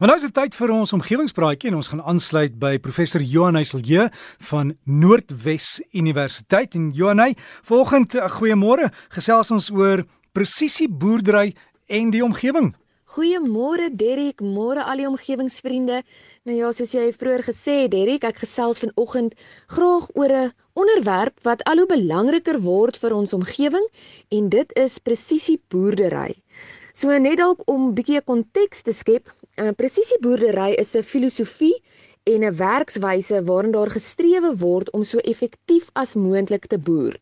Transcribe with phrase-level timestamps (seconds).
[0.00, 3.58] Maar nou is dit tyd vir ons omgewingspraatjie en ons gaan aansluit by professor Johan
[3.58, 4.06] Heiselje
[4.48, 7.34] van Noordwes Universiteit en Johan,
[7.68, 8.88] vanoggend eh, goeiemôre.
[9.12, 11.52] Gesels ons oor presisie boerdery
[11.92, 12.70] en die omgewing.
[13.12, 16.00] Goeiemôre Derrick, môre al die omgewingsvriende.
[16.48, 19.36] Nou ja, soos jy vroeër gesê het, Derrick, ek gesels vanoggend
[19.68, 23.84] graag oor 'n onderwerp wat al hoe belangriker word vir ons omgewing
[24.32, 26.40] en dit is presisie boerdery.
[26.92, 29.28] So net dalk om 'n bietjie konteks te skep,
[29.60, 31.82] Uh, presisieboerdery is 'n filosofie
[32.22, 37.14] en 'n werkswyse waarin daar gestrewe word om so effektief as moontlik te boer.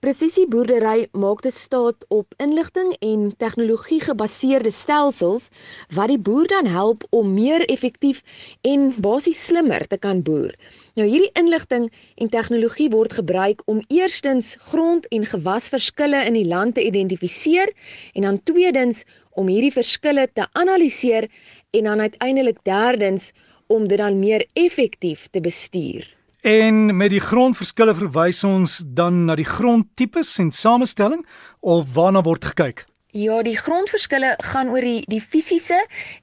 [0.00, 5.48] Presisieboerdery maak dit staat op inligting en tegnologie gebaseerde stelsels
[5.94, 8.22] wat die boer dan help om meer effektief
[8.60, 10.54] en basies slimmer te kan boer.
[10.94, 16.74] Nou hierdie inligting en tegnologie word gebruik om eerstens grond- en gewasverskille in die land
[16.74, 17.72] te identifiseer
[18.12, 21.28] en dan tweedens om hierdie verskille te analiseer
[21.70, 23.32] en dan uiteindelik derdens
[23.66, 26.16] om dit dan meer effektief te bestuur.
[26.40, 31.26] En met die grondverskille verwys ons dan na die grondtipes en samestelling
[31.60, 32.86] of waarna word gekyk?
[33.10, 35.80] Ja, die grondverskille gaan oor die die fisiese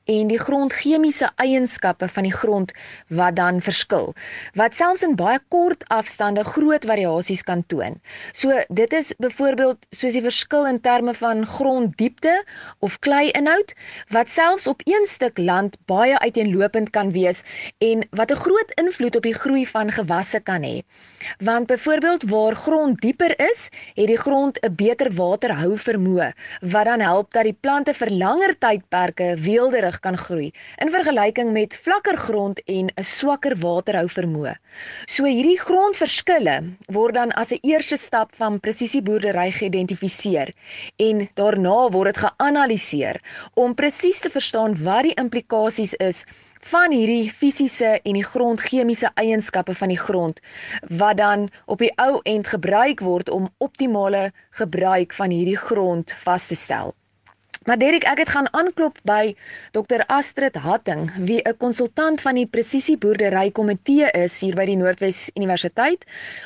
[0.07, 2.71] en die grondchemiese eienskappe van die grond
[3.11, 4.13] wat dan verskil.
[4.55, 7.99] Wat selfs in baie kort afstande groot variasies kan toon.
[8.31, 12.37] So dit is byvoorbeeld soos die verskil in terme van gronddiepte
[12.79, 13.73] of klei-inhoud
[14.15, 17.43] wat selfs op een stuk land baie uiteenlopend kan wees
[17.83, 20.87] en wat 'n groot invloed op die groei van gewasse kan hê.
[21.43, 26.31] Want byvoorbeeld waar grond dieper is, het die grond 'n beter waterhou vermoë
[26.77, 30.51] wat dan help dat die plante vir langer tydperke weelderig kan groei
[30.83, 34.53] in vergelyking met vlakker grond en 'n swakker waterhou vermoë.
[35.05, 36.57] So hierdie grondverskille
[36.97, 40.53] word dan as 'n eerste stap van presisieboerdery geïdentifiseer
[40.97, 43.21] en daarna word dit geanaliseer
[43.53, 46.25] om presies te verstaan wat die implikasies is
[46.59, 50.39] van hierdie fisiese en die grondchemiese eienskappe van die grond
[50.97, 56.47] wat dan op die ou end gebruik word om optimale gebruik van hierdie grond vas
[56.47, 56.95] te stel.
[57.67, 59.33] Maar Derek, ek het gaan aanklop by
[59.75, 65.29] Dr Astrid Hatting, wie 'n konsultant van die presisieboerdery komitee is hier by die Noordwes
[65.35, 66.05] Universiteit,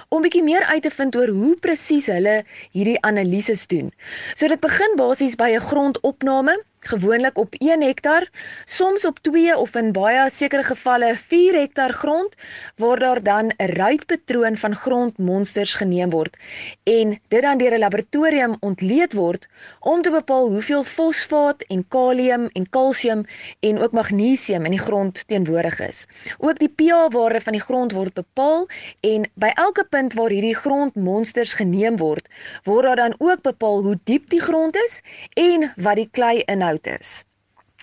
[0.09, 3.93] om bietjie meer uit te vind oor hoe presies hulle hierdie analises doen.
[4.33, 8.29] So dit begin basies by 'n grondopname gewoonlik op 1 hektar,
[8.65, 12.35] soms op 2 of in baie sekere gevalle 4 hektar grond
[12.75, 16.37] waar daar dan 'n ruitpatroon van grondmonsters geneem word
[16.83, 19.47] en dit dan deur 'n laboratorium ontleed word
[19.79, 23.25] om te bepaal hoeveel fosfaat en kalium en kalsium
[23.59, 26.05] en ook magnesium in die grond teenwoordig is.
[26.37, 28.67] Ook die pH-waarde van die grond word bepaal
[28.99, 32.27] en by elke punt waar hierdie grondmonsters geneem word,
[32.63, 35.01] word daar dan ook bepaal hoe diep die grond is
[35.33, 37.25] en wat die klei inhou inhoud is.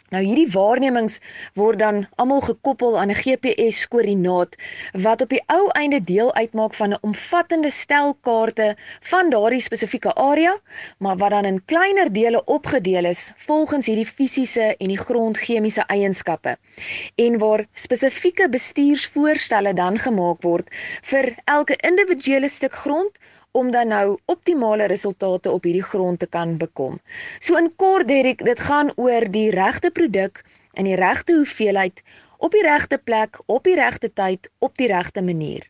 [0.09, 1.19] Nou hierdie waarnemings
[1.53, 4.57] word dan almal gekoppel aan 'n GPS koördinaat
[5.05, 10.15] wat op die ou einde deel uitmaak van 'n omvattende stel kaarte van daardie spesifieke
[10.15, 10.57] area,
[10.99, 16.57] maar wat dan in kleiner dele opgedeel is volgens hierdie fisiese en die grondchemiese eienskappe
[17.17, 20.67] en waar spesifieke bestuursvoorstelle dan gemaak word
[21.03, 23.19] vir elke individuele stuk grond
[23.59, 26.99] om dan nou optimale resultate op hierdie grond te kan bekom.
[27.39, 30.45] So in kort Derek, dit gaan oor die regte produk
[30.79, 32.03] in die regte hoeveelheid
[32.39, 35.67] op die regte plek op die regte tyd op die regte manier.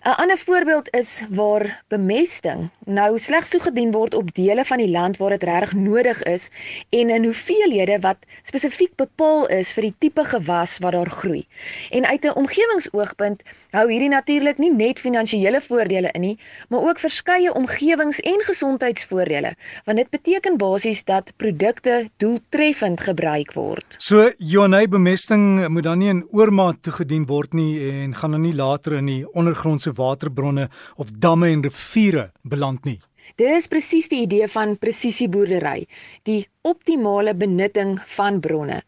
[0.00, 5.16] 'n Ander voorbeeld is waar bemesting nou slegs toegedien word op dele van die land
[5.16, 6.48] waar dit reg nodig is
[6.90, 11.44] en in hoeveelhede wat spesifiek bepaal is vir die tipe gewas wat daar groei.
[11.90, 16.38] En uit 'n omgewingsoogpunt hou hierdie natuurlik nie net finansiële voordele in nie,
[16.68, 19.54] maar ook verskeie omgewings- en gesondheidsvoordele,
[19.84, 23.94] want dit beteken basies dat produkte doeltreffend gebruik word.
[23.98, 28.54] So Johanay bemesting moet dan nie in oormaat toegedien word nie en gaan dan nie
[28.54, 33.00] later in die ondergrond se waterbronne of damme en riviere beland nie.
[33.38, 35.86] Dis presies die idee van presisieboerdery,
[36.26, 38.80] die optimale benutting van bronne.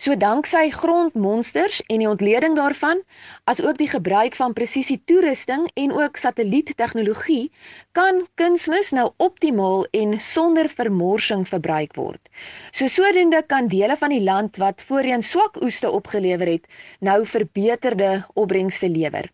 [0.00, 3.02] So danksy grondmonsters en die ontleding daarvan,
[3.52, 7.50] asook die gebruik van presisie toerusting en ook satelliettegnologie,
[7.92, 12.32] kan kunsmis nou optimaal en sonder vermorsing verbruik word.
[12.72, 16.68] So sodoende kan dele van die land wat voorheen swak oeste opgelewer het,
[17.00, 19.28] nou verbeterde opbrengste lewer.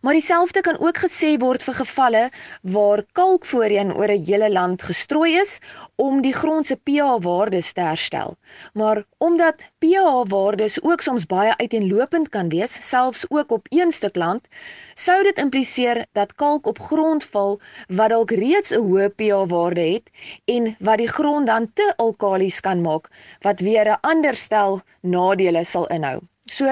[0.00, 2.30] Maar dieselfde kan ook gesê word vir gevalle
[2.62, 5.58] waar kalk voorheen oor 'n hele land gestrooi is
[5.96, 8.36] om die grond se pH-waardes te herstel.
[8.72, 14.48] Maar omdat pH-waardes ook soms baie uiteenlopend kan wees, selfs ook op een stuk land,
[14.94, 20.10] sou dit impliseer dat kalk op grond val wat dalk reeds 'n hoë pH-waarde het
[20.44, 23.08] en wat die grond dan te alkalies kan maak,
[23.40, 26.20] wat weer 'n ander stel nadele sal inhou.
[26.60, 26.68] So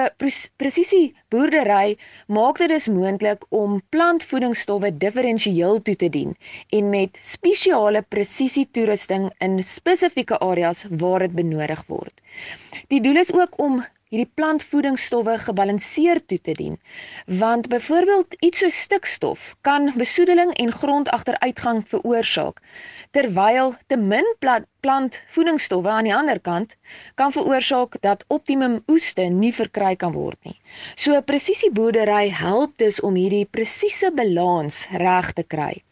[0.61, 1.95] presisie boerdery
[2.35, 6.35] maak dit dus moontlik om plantvoedingsstowwe diferensieel toe te dien
[6.77, 12.13] en met spesiale presisie toerusting in spesifieke areas waar dit benodig word.
[12.93, 16.77] Die doel is ook om hierdie plantvoedingsstowwe gebalanseerd toe te dien.
[17.39, 22.61] Want byvoorbeeld iets so stikstof kan besoedeling en grondagteruitgang veroorsaak,
[23.13, 24.25] terwyl te min
[24.81, 26.77] plantvoedingsstowwe aan die ander kant
[27.21, 30.57] kan veroorsaak dat optimum oeste nie verkry kan word nie.
[30.95, 35.83] So presisieboerdery help dus om hierdie presiese balans reg te kry.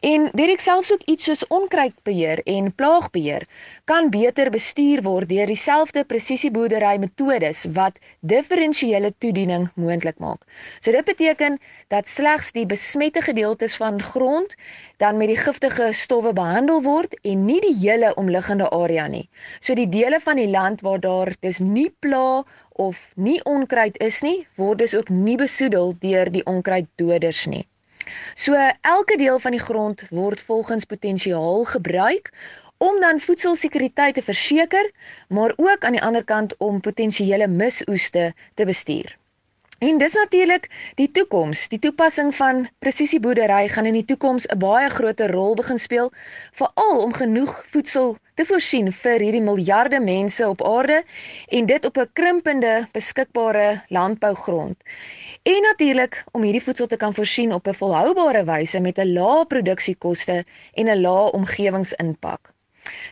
[0.00, 3.46] En Derek selfs ook iets soos onkruidbeheer en plaagbeheer
[3.84, 10.42] kan beter bestuur word deur dieselfde presisieboerdery metodes wat diferensiële toediening moontlik maak.
[10.78, 14.54] So dit beteken dat slegs die besmette gedeeltes van grond
[14.96, 19.28] dan met die giftige stowwe behandel word en nie die hele omliggende area nie.
[19.58, 24.22] So die dele van die land waar daar dis nie plaag of nie onkruid is
[24.22, 27.66] nie, word dus ook nie besoedel deur die onkruiddoders nie.
[28.34, 32.30] So elke deel van die grond word volgens potensiaal gebruik
[32.76, 34.90] om dan voedselsekuriteit te verseker,
[35.28, 39.16] maar ook aan die ander kant om potensiële misoeste te bestuur.
[39.78, 41.68] En dis natuurlik die toekoms.
[41.68, 46.12] Die toepassing van presisieboerdery gaan in die toekoms 'n baie groter rol begin speel,
[46.52, 51.02] veral om genoeg voedsel te voorsien vir hierdie miljarde mense op aarde
[51.48, 54.76] en dit op 'n krimpende beskikbare landbougrond.
[55.42, 59.46] En natuurlik om hierdie voedsel te kan voorsien op 'n volhoubare wyse met 'n lae
[59.46, 60.44] produksiekoste
[60.74, 62.52] en 'n lae omgewingsimpak.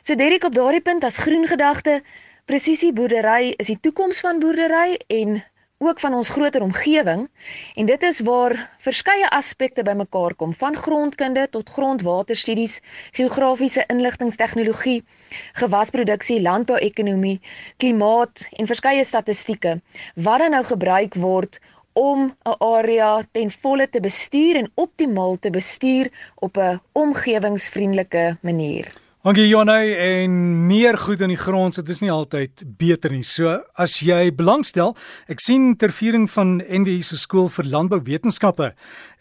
[0.01, 2.03] So Derek op daardie punt as groen gedagte,
[2.45, 5.45] presisieboerdery is die toekoms van boerdery en
[5.89, 7.29] ook van ons groter omgewing
[7.75, 12.81] en dit is waar verskeie aspekte bymekaar kom van grondkunde tot grondwaterstudies,
[13.11, 15.05] geografiese inligtingstegnologie,
[15.53, 17.41] gewasproduksie, landbouekonomie,
[17.77, 19.81] klimaat en verskeie statistieke
[20.15, 21.61] wat dan nou gebruik word
[21.93, 28.93] om 'n area ten volle te bestuur en optimaal te bestuur op 'n omgewingsvriendelike manier.
[29.23, 30.33] Dankie Jonay en
[30.67, 33.23] meer goed in die grond, dit is nie altyd beter nie.
[33.23, 34.97] So as jy belangstel,
[35.31, 38.73] ek sien ter viering van NWI se skool vir landbouwetenskappe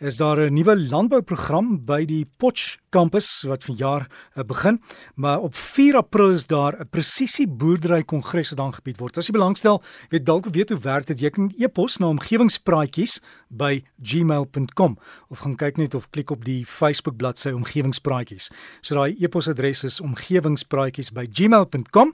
[0.01, 4.81] is daar 'n nuwe landbouprogram by die Potch kampus wat vanjaar uh, begin,
[5.15, 9.17] maar op 4 April is daar 'n presisie boerdery kongres wat aangebied word.
[9.17, 13.83] As jy belangstel, weet dalk weet hoe werk dit, jy kan e-pos na omgewingspraatjies by
[14.01, 14.97] gmail.com
[15.29, 18.49] of gaan kyk net of klik op die Facebook bladsy omgewingspraatjies.
[18.81, 22.13] So daai e-posadres is omgewingspraatjies by gmail.com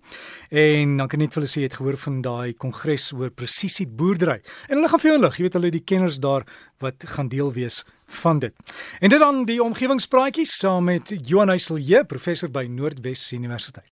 [0.50, 3.88] en dan kan net vir hulle sê jy het gehoor van daai kongres oor presisie
[3.88, 4.40] boerdery.
[4.68, 6.48] En hulle gaan vir jou inlig, jy weet hulle die kenners daar
[6.84, 7.84] wat gaan deel wees
[8.24, 8.56] van dit.
[9.02, 13.97] En dit dan die omgewingspraatjies saam met Johan Heiselje, professor by Noordwes Universiteit.